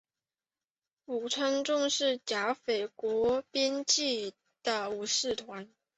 [1.05, 5.71] 武川众是甲斐国边境的武士团。